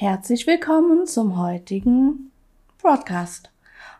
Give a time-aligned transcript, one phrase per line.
[0.00, 2.32] Herzlich willkommen zum heutigen
[2.80, 3.50] Broadcast.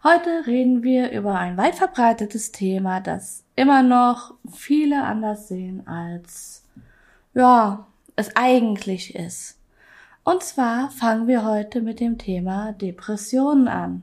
[0.03, 6.65] Heute reden wir über ein weit verbreitetes Thema, das immer noch viele anders sehen als,
[7.35, 7.87] ja,
[8.17, 9.59] es eigentlich ist.
[10.25, 14.03] Und zwar fangen wir heute mit dem Thema Depressionen an.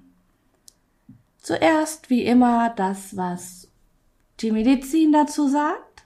[1.39, 3.69] Zuerst wie immer das, was
[4.41, 6.05] die Medizin dazu sagt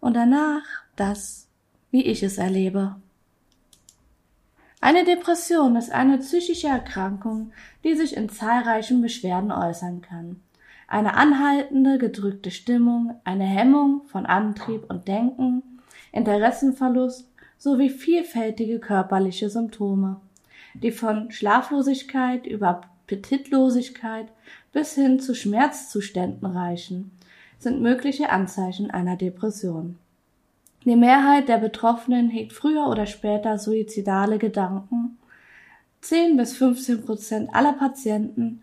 [0.00, 0.64] und danach
[0.96, 1.46] das,
[1.92, 2.96] wie ich es erlebe.
[4.82, 7.52] Eine Depression ist eine psychische Erkrankung,
[7.84, 10.40] die sich in zahlreichen Beschwerden äußern kann.
[10.88, 15.62] Eine anhaltende, gedrückte Stimmung, eine Hemmung von Antrieb und Denken,
[16.12, 20.20] Interessenverlust sowie vielfältige körperliche Symptome,
[20.74, 24.28] die von Schlaflosigkeit über Appetitlosigkeit
[24.72, 27.12] bis hin zu Schmerzzuständen reichen,
[27.58, 29.99] sind mögliche Anzeichen einer Depression.
[30.84, 35.18] Die Mehrheit der Betroffenen hegt früher oder später suizidale Gedanken.
[36.00, 38.62] 10 bis 15 Prozent aller Patienten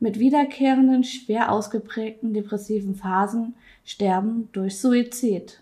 [0.00, 5.60] mit wiederkehrenden, schwer ausgeprägten depressiven Phasen sterben durch Suizid.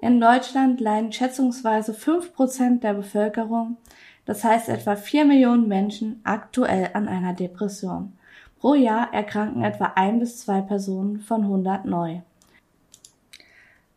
[0.00, 3.76] In Deutschland leiden schätzungsweise 5 Prozent der Bevölkerung,
[4.26, 8.12] das heißt etwa 4 Millionen Menschen, aktuell an einer Depression.
[8.58, 12.20] Pro Jahr erkranken etwa ein bis zwei Personen von 100 neu.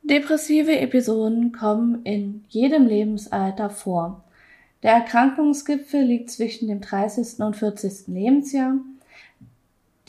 [0.05, 4.21] Depressive Episoden kommen in jedem Lebensalter vor.
[4.83, 7.39] Der Erkrankungsgipfel liegt zwischen dem 30.
[7.39, 8.09] und 40.
[8.09, 8.73] Lebensjahr.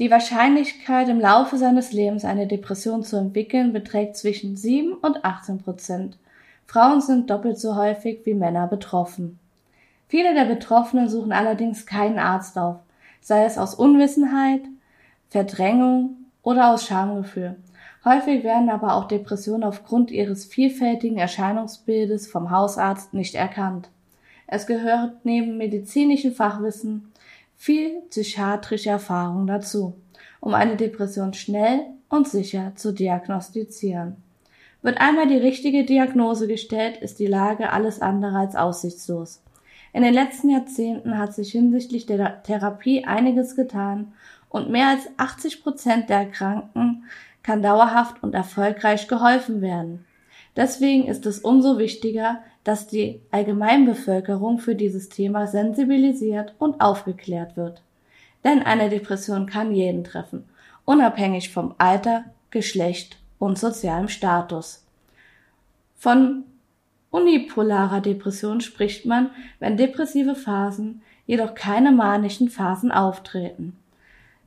[0.00, 5.58] Die Wahrscheinlichkeit, im Laufe seines Lebens eine Depression zu entwickeln, beträgt zwischen 7 und 18
[5.58, 6.18] Prozent.
[6.66, 9.38] Frauen sind doppelt so häufig wie Männer betroffen.
[10.08, 12.78] Viele der Betroffenen suchen allerdings keinen Arzt auf,
[13.20, 14.62] sei es aus Unwissenheit,
[15.30, 17.54] Verdrängung oder aus Schamgefühl.
[18.04, 23.88] Häufig werden aber auch Depressionen aufgrund ihres vielfältigen Erscheinungsbildes vom Hausarzt nicht erkannt.
[24.46, 27.12] Es gehört neben medizinischem Fachwissen
[27.56, 29.94] viel psychiatrische Erfahrung dazu,
[30.40, 34.16] um eine Depression schnell und sicher zu diagnostizieren.
[34.82, 39.40] Wird einmal die richtige Diagnose gestellt, ist die Lage alles andere als aussichtslos.
[39.94, 44.12] In den letzten Jahrzehnten hat sich hinsichtlich der Therapie einiges getan
[44.50, 47.04] und mehr als 80 Prozent der Erkrankten
[47.44, 50.04] kann dauerhaft und erfolgreich geholfen werden.
[50.56, 57.82] Deswegen ist es umso wichtiger, dass die Allgemeinbevölkerung für dieses Thema sensibilisiert und aufgeklärt wird.
[58.42, 60.44] Denn eine Depression kann jeden treffen,
[60.84, 64.84] unabhängig vom Alter, Geschlecht und sozialem Status.
[65.96, 66.44] Von
[67.10, 73.76] unipolarer Depression spricht man, wenn depressive Phasen jedoch keine manischen Phasen auftreten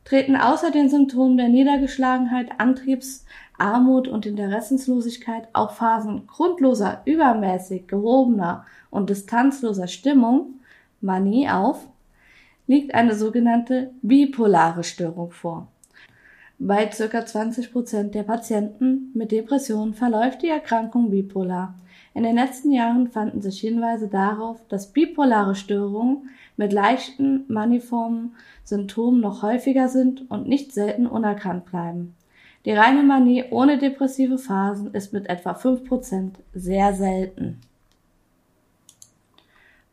[0.07, 3.25] treten außer den Symptomen der Niedergeschlagenheit, Antriebs,
[3.57, 10.62] Armut und Interessenslosigkeit auch Phasen grundloser, übermäßig gehobener und distanzloser Stimmung,
[11.01, 11.85] Manie auf,
[12.68, 15.68] liegt eine sogenannte bipolare Störung vor.
[16.59, 17.25] Bei ca.
[17.25, 21.75] 20 Prozent der Patienten mit Depressionen verläuft die Erkrankung bipolar.
[22.16, 29.22] In den letzten Jahren fanden sich Hinweise darauf, dass bipolare Störungen mit leichten maniformen Symptomen
[29.22, 32.16] noch häufiger sind und nicht selten unerkannt bleiben.
[32.66, 37.62] Die reine Manie ohne depressive Phasen ist mit etwa 5% sehr selten.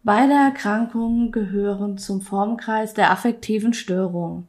[0.02, 4.48] Beide Erkrankungen gehören zum Formkreis der affektiven Störungen.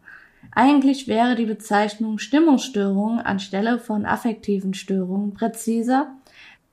[0.57, 6.15] Eigentlich wäre die Bezeichnung Stimmungsstörung anstelle von affektiven Störungen präziser,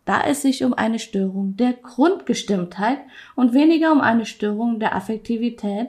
[0.04, 3.00] da es sich um eine Störung der Grundgestimmtheit
[3.34, 5.88] und weniger um eine Störung der Affektivität,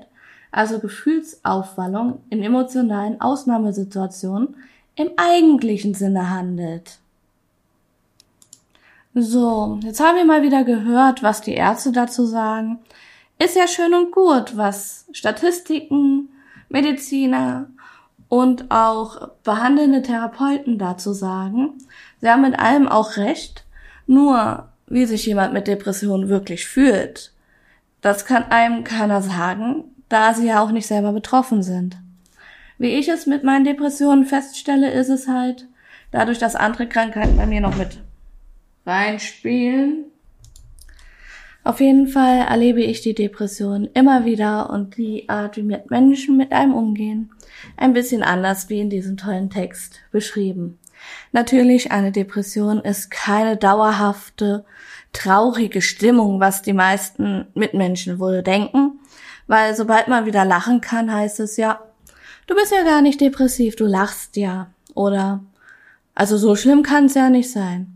[0.52, 4.56] also Gefühlsaufwallung in emotionalen Ausnahmesituationen
[4.96, 6.98] im eigentlichen Sinne handelt.
[9.14, 12.80] So, jetzt haben wir mal wieder gehört, was die Ärzte dazu sagen.
[13.38, 16.30] Ist ja schön und gut, was Statistiken,
[16.70, 17.68] Mediziner
[18.30, 21.74] und auch behandelnde Therapeuten dazu sagen.
[22.22, 23.66] Sie haben mit allem auch recht.
[24.08, 27.32] Nur, wie sich jemand mit Depressionen wirklich fühlt,
[28.02, 31.98] das kann einem keiner sagen, da sie ja auch nicht selber betroffen sind.
[32.78, 35.68] Wie ich es mit meinen Depressionen feststelle, ist es halt,
[36.12, 38.00] dadurch, dass andere Krankheiten bei mir noch mit
[38.86, 40.06] reinspielen.
[41.64, 46.36] Auf jeden Fall erlebe ich die Depression immer wieder und die Art, wie mit Menschen
[46.36, 47.32] mit einem umgehen,
[47.78, 50.78] ein bisschen anders wie in diesem tollen Text beschrieben.
[51.32, 54.66] Natürlich, eine Depression ist keine dauerhafte,
[55.14, 59.00] traurige Stimmung, was die meisten Mitmenschen wohl denken,
[59.48, 61.82] weil sobald man wieder lachen kann, heißt es ja,
[62.48, 64.70] du bist ja gar nicht depressiv, du lachst ja.
[64.96, 65.44] Oder,
[66.14, 67.88] also so schlimm kann es ja nicht sein.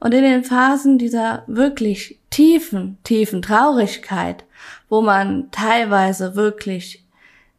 [0.00, 4.44] Und in den Phasen dieser wirklich tiefen, tiefen Traurigkeit,
[4.88, 7.04] wo man teilweise wirklich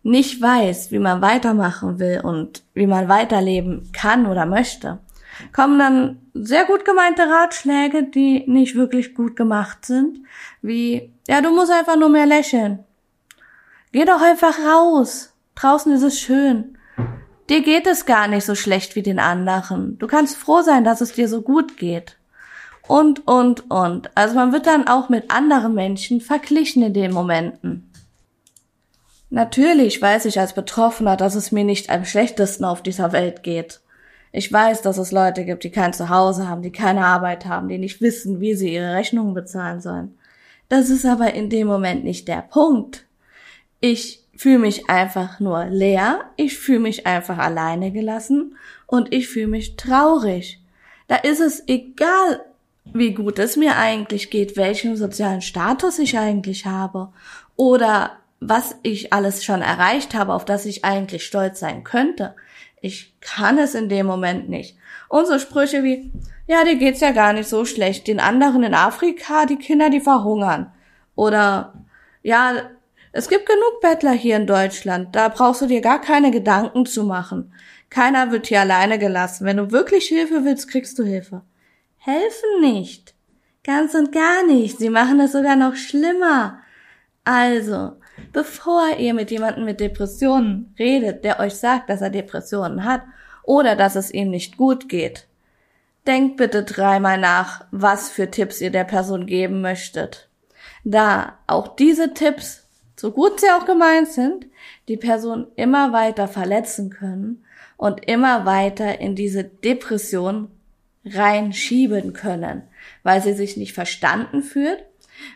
[0.03, 4.99] nicht weiß, wie man weitermachen will und wie man weiterleben kann oder möchte,
[5.51, 10.19] kommen dann sehr gut gemeinte Ratschläge, die nicht wirklich gut gemacht sind,
[10.61, 12.79] wie, ja, du musst einfach nur mehr lächeln.
[13.91, 15.33] Geh doch einfach raus.
[15.55, 16.77] Draußen ist es schön.
[17.49, 19.97] Dir geht es gar nicht so schlecht wie den anderen.
[19.97, 22.18] Du kannst froh sein, dass es dir so gut geht.
[22.89, 24.09] Und, und, und.
[24.17, 27.87] Also man wird dann auch mit anderen Menschen verglichen in den Momenten.
[29.29, 33.81] Natürlich weiß ich als Betroffener, dass es mir nicht am schlechtesten auf dieser Welt geht.
[34.31, 37.77] Ich weiß, dass es Leute gibt, die kein Zuhause haben, die keine Arbeit haben, die
[37.77, 40.17] nicht wissen, wie sie ihre Rechnungen bezahlen sollen.
[40.67, 43.05] Das ist aber in dem Moment nicht der Punkt.
[43.81, 48.55] Ich fühle mich einfach nur leer, ich fühle mich einfach alleine gelassen
[48.87, 50.59] und ich fühle mich traurig.
[51.07, 52.41] Da ist es egal,
[52.93, 57.09] wie gut es mir eigentlich geht, welchen sozialen Status ich eigentlich habe
[57.55, 62.35] oder was ich alles schon erreicht habe, auf das ich eigentlich stolz sein könnte.
[62.81, 64.77] Ich kann es in dem Moment nicht.
[65.09, 66.11] Und so Sprüche wie,
[66.47, 68.07] ja, dir geht's ja gar nicht so schlecht.
[68.07, 70.71] Den anderen in Afrika, die Kinder, die verhungern.
[71.15, 71.73] Oder,
[72.23, 72.53] ja,
[73.11, 75.15] es gibt genug Bettler hier in Deutschland.
[75.15, 77.53] Da brauchst du dir gar keine Gedanken zu machen.
[77.89, 79.45] Keiner wird hier alleine gelassen.
[79.45, 81.41] Wenn du wirklich Hilfe willst, kriegst du Hilfe.
[81.99, 83.13] Helfen nicht.
[83.63, 84.79] Ganz und gar nicht.
[84.79, 86.59] Sie machen es sogar noch schlimmer.
[87.25, 87.97] Also,
[88.31, 93.03] bevor ihr mit jemandem mit Depressionen redet, der euch sagt, dass er Depressionen hat
[93.43, 95.27] oder dass es ihm nicht gut geht,
[96.07, 100.29] denkt bitte dreimal nach, was für Tipps ihr der Person geben möchtet.
[100.85, 102.65] Da auch diese Tipps,
[102.95, 104.45] so gut sie auch gemeint sind,
[104.87, 107.43] die Person immer weiter verletzen können
[107.75, 110.49] und immer weiter in diese Depression
[111.13, 112.63] reinschieben können,
[113.03, 114.83] weil sie sich nicht verstanden fühlt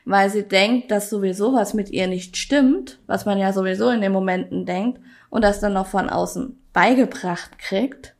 [0.06, 4.02] weil sie denkt, dass sowieso was mit ihr nicht stimmt, was man ja sowieso in
[4.02, 5.00] den Momenten denkt
[5.30, 8.16] und das dann noch von außen beigebracht kriegt.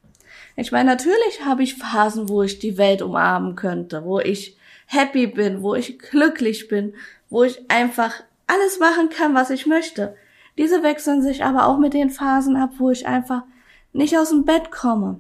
[0.56, 5.28] Ich meine, natürlich habe ich Phasen, wo ich die Welt umarmen könnte, wo ich happy
[5.28, 6.94] bin, wo ich glücklich bin,
[7.30, 8.14] wo ich einfach
[8.46, 10.16] alles machen kann, was ich möchte.
[10.58, 13.44] Diese wechseln sich aber auch mit den Phasen ab, wo ich einfach
[13.92, 15.20] nicht aus dem Bett komme.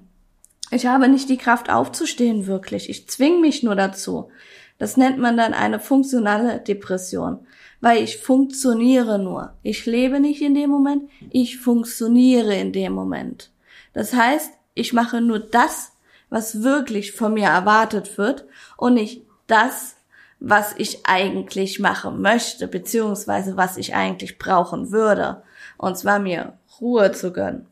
[0.74, 2.90] Ich habe nicht die Kraft aufzustehen wirklich.
[2.90, 4.32] Ich zwing mich nur dazu.
[4.80, 7.46] Das nennt man dann eine funktionale Depression,
[7.80, 9.54] weil ich funktioniere nur.
[9.62, 13.52] Ich lebe nicht in dem Moment, ich funktioniere in dem Moment.
[13.94, 15.92] Das heißt, ich mache nur das,
[16.30, 19.96] was wirklich von mir erwartet wird und nicht das,
[20.40, 25.44] was ich eigentlich machen möchte, beziehungsweise was ich eigentlich brauchen würde.
[25.78, 27.68] Und zwar mir Ruhe zu gönnen.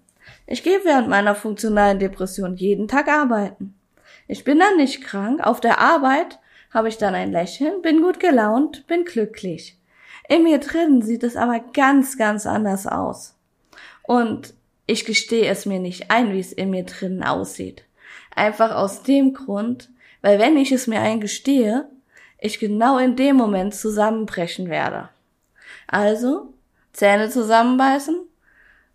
[0.48, 3.75] Ich gehe während meiner funktionalen Depression jeden Tag arbeiten.
[4.28, 5.45] Ich bin dann nicht krank.
[5.45, 6.39] Auf der Arbeit
[6.72, 9.78] habe ich dann ein Lächeln, bin gut gelaunt, bin glücklich.
[10.28, 13.36] In mir drin sieht es aber ganz, ganz anders aus.
[14.04, 14.54] Und
[14.88, 17.86] ich gestehe es mir nicht ein, wie es in mir drinnen aussieht.
[18.36, 19.89] Einfach aus dem Grund,
[20.22, 21.89] weil wenn ich es mir eingestehe,
[22.39, 25.10] ich genau in dem Moment zusammenbrechen werde.
[25.88, 26.54] Also,
[26.94, 28.16] Zähne zusammenbeißen,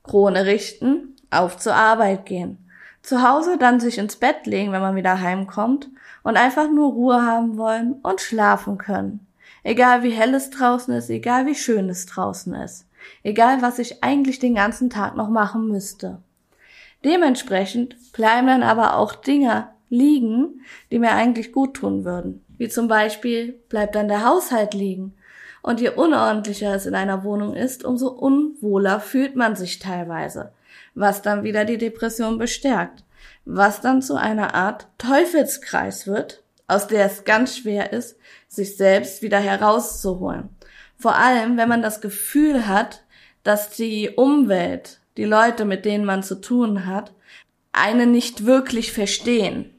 [0.03, 2.59] Krone richten, auf zur Arbeit gehen.
[3.03, 5.89] Zu Hause dann sich ins Bett legen, wenn man wieder heimkommt
[6.23, 9.27] und einfach nur Ruhe haben wollen und schlafen können.
[9.63, 12.87] Egal wie hell es draußen ist, egal wie schön es draußen ist,
[13.23, 16.19] egal was ich eigentlich den ganzen Tag noch machen müsste.
[17.05, 22.45] Dementsprechend bleiben dann aber auch Dinge liegen, die mir eigentlich gut tun würden.
[22.59, 25.15] Wie zum Beispiel bleibt dann der Haushalt liegen.
[25.67, 30.53] Und je unordentlicher es in einer Wohnung ist, umso unwohler fühlt man sich teilweise,
[30.95, 33.03] was dann wieder die Depression bestärkt
[33.47, 38.19] was dann zu einer Art Teufelskreis wird, aus der es ganz schwer ist,
[38.49, 40.51] sich selbst wieder herauszuholen.
[40.99, 43.05] Vor allem, wenn man das Gefühl hat,
[43.45, 47.13] dass die Umwelt, die Leute, mit denen man zu tun hat,
[47.73, 49.76] einen nicht wirklich verstehen.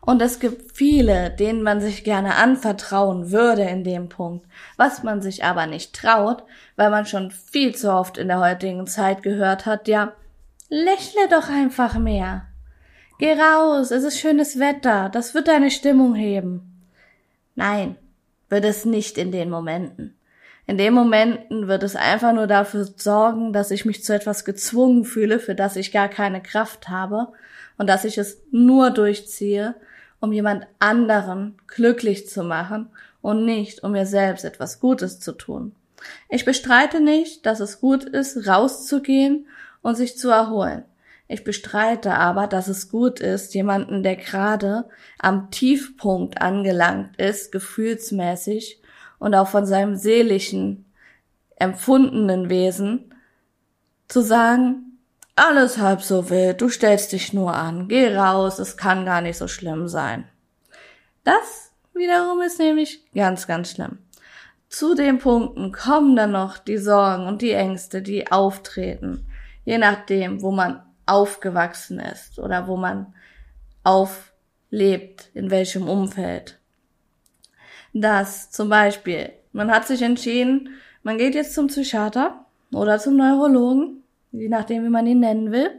[0.00, 5.20] Und es gibt viele, denen man sich gerne anvertrauen würde in dem Punkt, was man
[5.20, 6.42] sich aber nicht traut,
[6.76, 10.14] weil man schon viel zu oft in der heutigen Zeit gehört hat, ja,
[10.72, 12.46] Lächle doch einfach mehr.
[13.18, 16.86] Geh raus, es ist schönes Wetter, das wird deine Stimmung heben.
[17.56, 17.96] Nein,
[18.48, 20.16] wird es nicht in den Momenten.
[20.68, 25.04] In den Momenten wird es einfach nur dafür sorgen, dass ich mich zu etwas gezwungen
[25.04, 27.32] fühle, für das ich gar keine Kraft habe
[27.76, 29.74] und dass ich es nur durchziehe,
[30.20, 32.88] um jemand anderen glücklich zu machen
[33.22, 35.72] und nicht, um mir selbst etwas Gutes zu tun.
[36.28, 39.46] Ich bestreite nicht, dass es gut ist, rauszugehen
[39.82, 40.84] und sich zu erholen.
[41.28, 48.80] Ich bestreite aber, dass es gut ist, jemanden, der gerade am Tiefpunkt angelangt ist, gefühlsmäßig
[49.18, 50.86] und auch von seinem seelischen,
[51.56, 53.14] empfundenen Wesen,
[54.08, 54.89] zu sagen,
[55.40, 59.38] alles halb so wild, du stellst dich nur an, geh raus, es kann gar nicht
[59.38, 60.28] so schlimm sein.
[61.24, 63.98] Das wiederum ist nämlich ganz, ganz schlimm.
[64.68, 69.26] Zu den Punkten kommen dann noch die Sorgen und die Ängste, die auftreten,
[69.64, 73.14] je nachdem, wo man aufgewachsen ist oder wo man
[73.82, 76.58] auflebt, in welchem Umfeld.
[77.92, 80.68] Dass zum Beispiel, man hat sich entschieden,
[81.02, 83.99] man geht jetzt zum Psychiater oder zum Neurologen,
[84.32, 85.70] je nachdem, wie man ihn nennen will,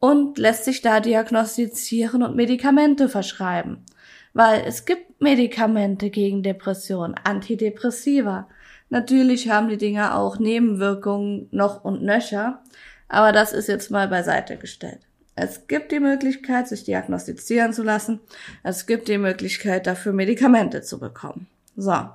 [0.00, 3.84] und lässt sich da diagnostizieren und Medikamente verschreiben.
[4.32, 8.48] Weil es gibt Medikamente gegen Depression, Antidepressiva.
[8.90, 12.62] Natürlich haben die Dinger auch Nebenwirkungen noch und nöcher,
[13.08, 15.00] aber das ist jetzt mal beiseite gestellt.
[15.34, 18.20] Es gibt die Möglichkeit, sich diagnostizieren zu lassen.
[18.64, 21.46] Es gibt die Möglichkeit, dafür Medikamente zu bekommen.
[21.76, 22.08] So.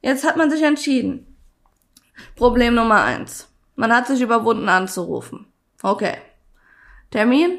[0.00, 1.26] Jetzt hat man sich entschieden.
[2.36, 3.48] Problem Nummer eins.
[3.76, 5.46] Man hat sich überwunden anzurufen.
[5.82, 6.16] Okay.
[7.10, 7.58] Termin?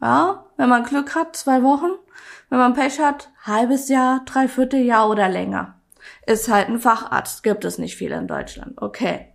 [0.00, 1.90] Ja, wenn man Glück hat, zwei Wochen.
[2.50, 5.74] Wenn man Pech hat, halbes Jahr, dreiviertel Jahr oder länger.
[6.26, 8.80] Ist halt ein Facharzt, gibt es nicht viel in Deutschland.
[8.80, 9.32] Okay.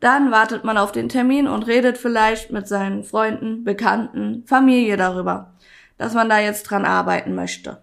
[0.00, 5.54] Dann wartet man auf den Termin und redet vielleicht mit seinen Freunden, Bekannten, Familie darüber,
[5.96, 7.82] dass man da jetzt dran arbeiten möchte.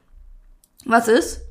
[0.86, 1.42] Was ist?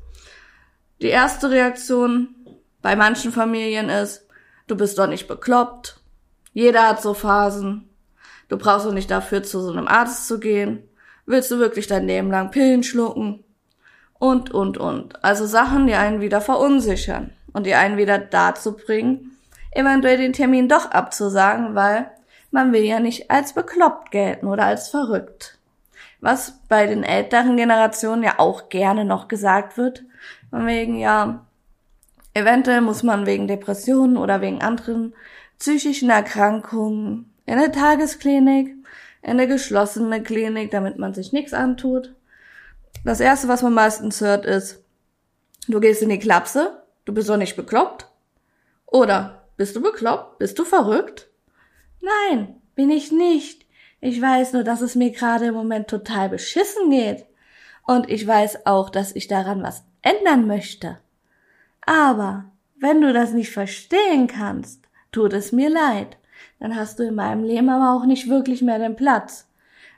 [1.01, 2.35] Die erste Reaktion
[2.81, 4.22] bei manchen Familien ist,
[4.67, 5.99] du bist doch nicht bekloppt.
[6.53, 7.89] Jeder hat so Phasen.
[8.47, 10.83] Du brauchst doch nicht dafür zu so einem Arzt zu gehen.
[11.25, 13.43] Willst du wirklich dein Leben lang Pillen schlucken?
[14.13, 15.23] Und, und, und.
[15.23, 19.37] Also Sachen, die einen wieder verunsichern und die einen wieder dazu bringen,
[19.71, 22.11] eventuell den Termin doch abzusagen, weil
[22.51, 25.57] man will ja nicht als bekloppt gelten oder als verrückt.
[26.21, 30.03] Was bei den älteren Generationen ja auch gerne noch gesagt wird,
[30.49, 31.45] von wegen, ja,
[32.33, 35.13] eventuell muss man wegen Depressionen oder wegen anderen
[35.59, 38.69] psychischen Erkrankungen in eine Tagesklinik,
[39.21, 42.13] in eine geschlossene Klinik, damit man sich nichts antut.
[43.05, 44.83] Das erste, was man meistens hört, ist,
[45.67, 48.07] du gehst in die Klapse, du bist doch nicht bekloppt.
[48.85, 50.39] Oder bist du bekloppt?
[50.39, 51.29] Bist du verrückt?
[52.01, 53.65] Nein, bin ich nicht.
[54.01, 57.25] Ich weiß nur, dass es mir gerade im Moment total beschissen geht.
[57.85, 60.99] Und ich weiß auch, dass ich daran was ändern möchte.
[61.85, 62.45] Aber
[62.79, 66.17] wenn du das nicht verstehen kannst, tut es mir leid.
[66.59, 69.49] Dann hast du in meinem Leben aber auch nicht wirklich mehr den Platz.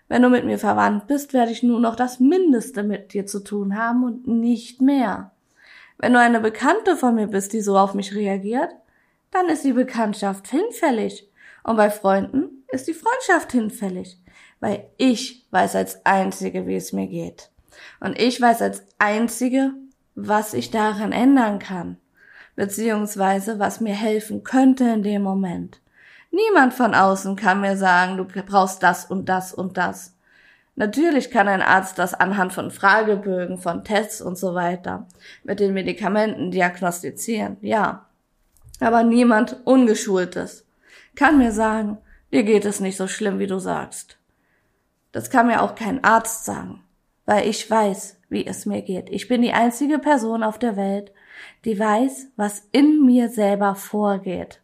[0.07, 3.43] Wenn du mit mir verwandt bist, werde ich nur noch das Mindeste mit dir zu
[3.43, 5.31] tun haben und nicht mehr.
[5.97, 8.69] Wenn du eine Bekannte von mir bist, die so auf mich reagiert,
[9.31, 11.29] dann ist die Bekanntschaft hinfällig.
[11.63, 14.19] Und bei Freunden ist die Freundschaft hinfällig.
[14.59, 17.49] Weil ich weiß als Einzige, wie es mir geht.
[17.99, 19.73] Und ich weiß als Einzige,
[20.15, 21.97] was ich daran ändern kann.
[22.55, 25.81] Beziehungsweise, was mir helfen könnte in dem Moment.
[26.31, 30.15] Niemand von außen kann mir sagen, du brauchst das und das und das.
[30.75, 35.07] Natürlich kann ein Arzt das anhand von Fragebögen, von Tests und so weiter
[35.43, 38.05] mit den Medikamenten diagnostizieren, ja.
[38.81, 40.65] Aber niemand Ungeschultes
[41.15, 41.97] kann mir sagen,
[42.33, 44.17] dir geht es nicht so schlimm, wie du sagst.
[45.13, 46.83] Das kann mir auch kein Arzt sagen,
[47.25, 49.09] weil ich weiß, wie es mir geht.
[49.09, 51.11] Ich bin die einzige Person auf der Welt,
[51.63, 54.61] die weiß, was in mir selber vorgeht.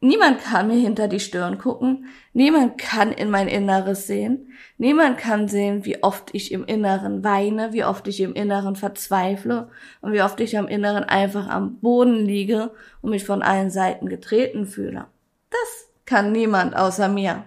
[0.00, 5.48] Niemand kann mir hinter die Stirn gucken, niemand kann in mein Inneres sehen, niemand kann
[5.48, 10.22] sehen, wie oft ich im Inneren weine, wie oft ich im Inneren verzweifle und wie
[10.22, 12.70] oft ich am Inneren einfach am Boden liege
[13.02, 15.06] und mich von allen Seiten getreten fühle.
[15.50, 17.44] Das kann niemand außer mir.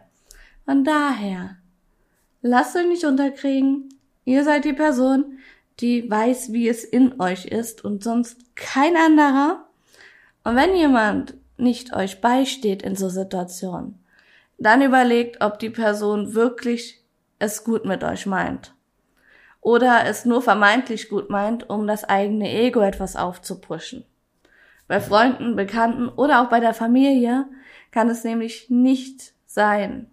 [0.66, 1.56] Von daher,
[2.42, 3.90] lasst euch nicht unterkriegen,
[4.26, 5.40] ihr seid die Person,
[5.80, 9.66] die weiß, wie es in euch ist und sonst kein anderer.
[10.44, 14.04] Und wenn jemand nicht euch beisteht in so Situationen,
[14.58, 17.04] dann überlegt, ob die Person wirklich
[17.40, 18.74] es gut mit euch meint.
[19.60, 24.06] Oder es nur vermeintlich gut meint, um das eigene Ego etwas aufzupushen.
[24.88, 27.46] Bei Freunden, Bekannten oder auch bei der Familie
[27.92, 30.10] kann es nämlich nicht sein,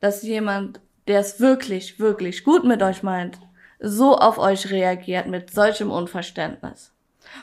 [0.00, 3.38] dass jemand, der es wirklich, wirklich gut mit euch meint,
[3.80, 6.92] so auf euch reagiert mit solchem Unverständnis.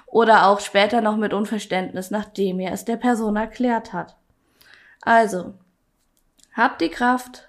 [0.07, 4.15] Oder auch später noch mit Unverständnis, nachdem er es der Person erklärt hat.
[5.01, 5.53] Also,
[6.53, 7.47] habt die Kraft,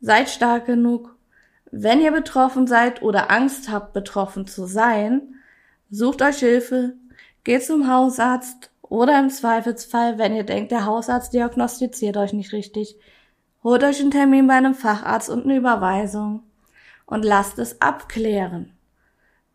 [0.00, 1.14] seid stark genug.
[1.70, 5.34] Wenn ihr betroffen seid oder Angst habt, betroffen zu sein,
[5.90, 6.94] sucht euch Hilfe,
[7.44, 12.98] geht zum Hausarzt oder im Zweifelsfall, wenn ihr denkt, der Hausarzt diagnostiziert euch nicht richtig,
[13.64, 16.42] Holt euch einen Termin bei einem Facharzt und eine Überweisung
[17.06, 18.76] und lasst es abklären.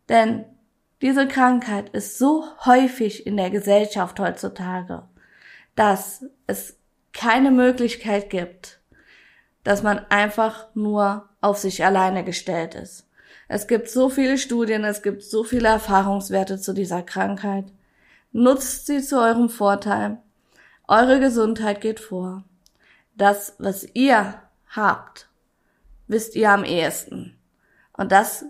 [0.08, 0.44] Denn
[1.00, 5.02] diese Krankheit ist so häufig in der Gesellschaft heutzutage,
[5.74, 6.78] dass es
[7.12, 8.80] keine Möglichkeit gibt,
[9.62, 13.08] dass man einfach nur auf sich alleine gestellt ist.
[13.48, 17.66] Es gibt so viele Studien, es gibt so viele Erfahrungswerte zu dieser Krankheit.
[18.32, 20.18] Nutzt sie zu eurem Vorteil.
[20.88, 22.44] Eure Gesundheit geht vor.
[23.16, 24.34] Das, was ihr
[24.68, 25.28] habt,
[26.08, 27.38] wisst ihr am ehesten.
[27.92, 28.44] Und das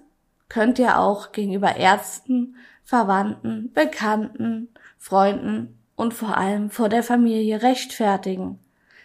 [0.49, 4.69] könnt ihr auch gegenüber Ärzten, Verwandten, Bekannten,
[4.99, 8.59] Freunden und vor allem vor der Familie rechtfertigen.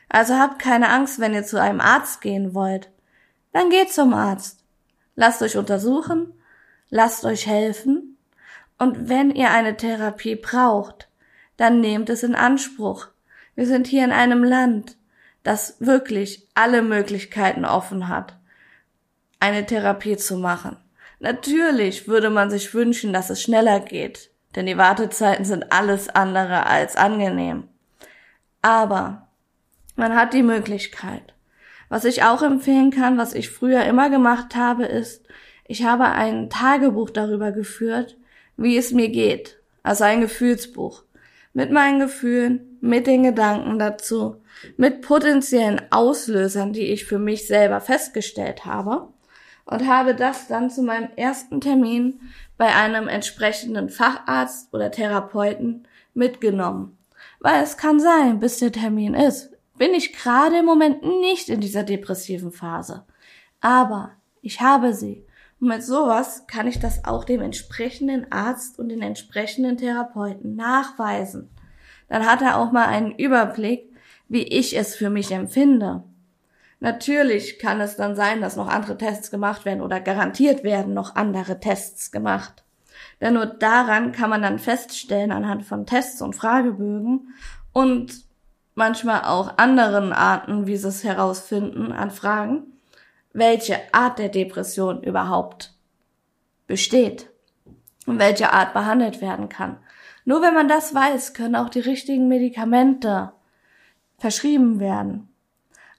[0.08, 2.89] Also habt keine Angst, wenn ihr zu einem Arzt gehen wollt.
[3.51, 4.63] Dann geht zum Arzt.
[5.16, 6.34] Lasst euch untersuchen,
[6.89, 8.18] lasst euch helfen
[8.80, 11.10] und wenn ihr eine Therapie braucht,
[11.58, 13.08] dann nehmt es in Anspruch.
[13.54, 14.96] Wir sind hier in einem Land,
[15.43, 18.38] das wirklich alle Möglichkeiten offen hat,
[19.39, 20.77] eine Therapie zu machen.
[21.19, 26.65] Natürlich würde man sich wünschen, dass es schneller geht, denn die Wartezeiten sind alles andere
[26.65, 27.67] als angenehm.
[28.62, 29.27] Aber
[29.96, 31.34] man hat die Möglichkeit.
[31.89, 35.25] Was ich auch empfehlen kann, was ich früher immer gemacht habe, ist,
[35.65, 38.17] ich habe ein Tagebuch darüber geführt,
[38.58, 39.60] wie es mir geht.
[39.84, 41.03] Also ein Gefühlsbuch.
[41.53, 44.41] Mit meinen Gefühlen, mit den Gedanken dazu,
[44.78, 49.08] mit potenziellen Auslösern, die ich für mich selber festgestellt habe.
[49.66, 52.20] Und habe das dann zu meinem ersten Termin
[52.58, 56.98] bei einem entsprechenden Facharzt oder Therapeuten mitgenommen.
[57.39, 61.62] Weil es kann sein, bis der Termin ist, bin ich gerade im Moment nicht in
[61.62, 63.06] dieser depressiven Phase.
[63.62, 64.12] Aber
[64.42, 65.25] ich habe sie.
[65.60, 71.50] Und mit sowas kann ich das auch dem entsprechenden Arzt und den entsprechenden Therapeuten nachweisen.
[72.08, 73.88] Dann hat er auch mal einen Überblick,
[74.29, 76.03] wie ich es für mich empfinde.
[76.79, 81.15] Natürlich kann es dann sein, dass noch andere Tests gemacht werden oder garantiert werden noch
[81.15, 82.63] andere Tests gemacht.
[83.19, 87.33] Denn nur daran kann man dann feststellen anhand von Tests und Fragebögen
[87.74, 88.24] und
[88.75, 92.63] manchmal auch anderen Arten, wie sie es herausfinden, an Fragen,
[93.33, 95.74] welche Art der Depression überhaupt
[96.65, 97.29] besteht
[98.05, 99.77] und welche Art behandelt werden kann.
[100.24, 103.33] Nur wenn man das weiß, können auch die richtigen Medikamente
[104.20, 105.29] verschrieben werden.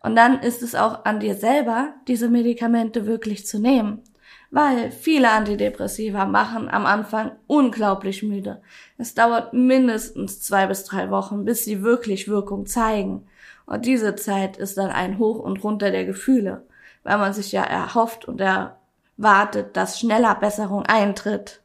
[0.02, 4.02] Und dann ist es auch an dir selber, diese Medikamente wirklich zu nehmen
[4.50, 8.60] weil viele Antidepressiva machen am Anfang unglaublich müde.
[8.98, 13.26] Es dauert mindestens zwei bis drei Wochen, bis sie wirklich Wirkung zeigen.
[13.66, 16.66] Und diese Zeit ist dann ein Hoch und runter der Gefühle,
[17.04, 21.62] weil man sich ja erhofft und erwartet, dass schneller Besserung eintritt.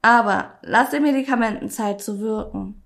[0.00, 2.83] Aber lasst den Medikamenten Zeit zu wirken.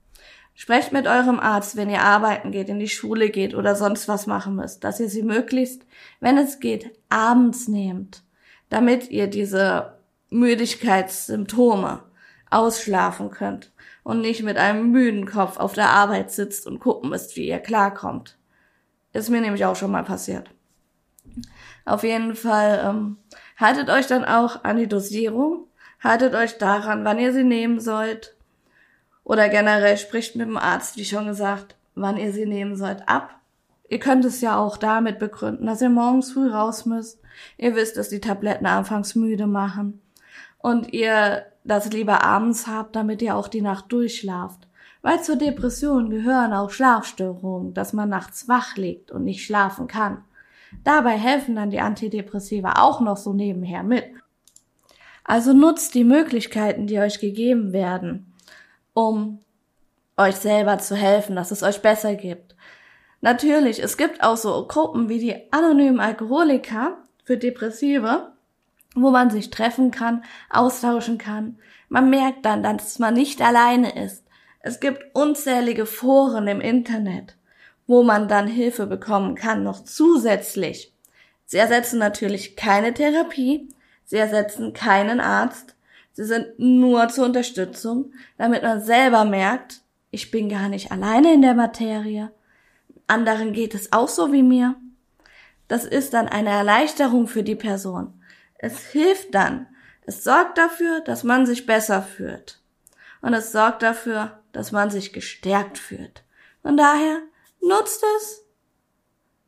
[0.61, 4.27] Sprecht mit eurem Arzt, wenn ihr arbeiten geht, in die Schule geht oder sonst was
[4.27, 5.87] machen müsst, dass ihr sie möglichst,
[6.21, 8.23] wenn es geht, abends nehmt
[8.69, 9.95] damit ihr diese
[10.31, 12.03] Müdigkeitssymptome
[12.51, 17.37] ausschlafen könnt und nicht mit einem müden Kopf auf der Arbeit sitzt und gucken müsst,
[17.37, 18.37] wie ihr klarkommt.
[19.13, 20.51] Ist mir nämlich auch schon mal passiert.
[21.85, 23.17] Auf jeden Fall ähm,
[23.57, 25.67] haltet euch dann auch an die Dosierung,
[26.01, 28.35] haltet euch daran, wann ihr sie nehmen sollt
[29.29, 33.39] oder generell spricht mit dem Arzt, wie schon gesagt, wann ihr sie nehmen sollt, ab.
[33.91, 37.21] Ihr könnt es ja auch damit begründen, dass ihr morgens früh raus müsst.
[37.59, 40.01] Ihr wisst, dass die Tabletten anfangs müde machen.
[40.57, 44.67] Und ihr das lieber abends habt, damit ihr auch die Nacht durchschlaft.
[45.03, 50.25] Weil zur Depression gehören auch Schlafstörungen, dass man nachts wach liegt und nicht schlafen kann.
[50.85, 54.05] Dabei helfen dann die Antidepressiva auch noch so nebenher mit.
[55.23, 58.28] Also nutzt die Möglichkeiten, die euch gegeben werden,
[58.99, 59.39] um
[60.17, 62.57] euch selber zu helfen, dass es euch besser gibt.
[63.21, 68.33] Natürlich, es gibt auch so Gruppen wie die anonymen Alkoholiker für Depressive,
[68.97, 71.61] wo man sich treffen kann, austauschen kann.
[71.89, 74.25] Man merkt dann, dass man nicht alleine ist.
[74.59, 77.37] Es gibt unzählige Foren im Internet,
[77.87, 80.93] wo man dann Hilfe bekommen kann, noch zusätzlich.
[81.45, 83.69] Sie ersetzen natürlich keine Therapie,
[84.05, 85.77] sie ersetzen keinen Arzt,
[86.19, 91.43] sie sind nur zur Unterstützung, damit man selber merkt, ich bin gar nicht alleine in
[91.43, 92.33] der Materie,
[93.07, 94.75] anderen geht es auch so wie mir.
[95.69, 98.21] Das ist dann eine Erleichterung für die Person.
[98.55, 99.69] Es hilft dann.
[100.07, 102.61] Es sorgt dafür, dass man sich besser fühlt.
[103.21, 106.25] Und es sorgt dafür, dass man sich gestärkt fühlt.
[106.63, 107.19] Von daher,
[107.61, 108.45] nutzt es.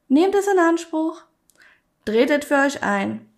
[0.06, 1.24] Nehmt es in Anspruch.
[2.04, 3.28] Tretet für euch ein.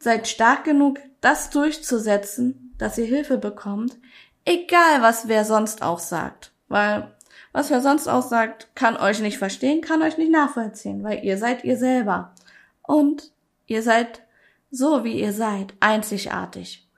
[0.00, 3.96] Seid stark genug, das durchzusetzen, dass ihr Hilfe bekommt.
[4.44, 6.52] Egal, was wer sonst auch sagt.
[6.68, 7.12] Weil
[7.52, 11.64] Was wer sonst aussagt, kann euch nicht verstehen, kann euch nicht nachvollziehen, weil ihr seid
[11.64, 12.34] ihr selber.
[12.82, 13.30] Und
[13.66, 14.22] ihr seid
[14.70, 16.88] so, wie ihr seid, einzigartig.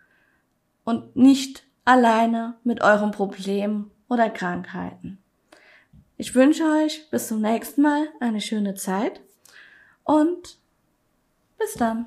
[0.85, 5.19] Und nicht alleine mit euren Problemen oder Krankheiten.
[6.17, 9.21] Ich wünsche euch bis zum nächsten Mal eine schöne Zeit
[10.05, 10.59] und
[11.59, 12.07] bis dann.